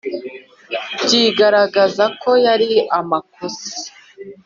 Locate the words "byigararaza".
1.03-2.05